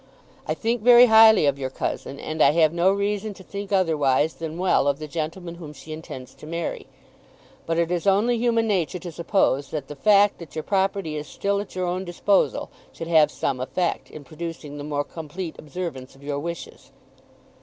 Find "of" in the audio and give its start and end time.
1.45-1.59, 4.87-4.97, 16.15-16.23